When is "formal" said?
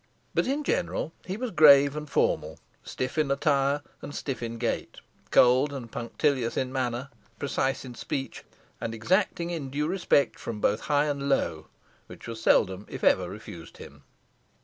2.09-2.57